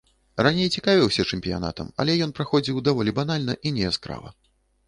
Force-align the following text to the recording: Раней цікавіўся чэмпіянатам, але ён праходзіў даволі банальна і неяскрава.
Раней 0.45 0.69
цікавіўся 0.77 1.25
чэмпіянатам, 1.35 1.91
але 2.03 2.17
ён 2.29 2.35
праходзіў 2.39 2.83
даволі 2.89 3.15
банальна 3.21 3.59
і 3.67 3.75
неяскрава. 3.77 4.29